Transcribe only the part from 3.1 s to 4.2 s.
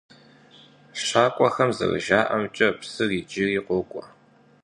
иджыри къокӀуэ.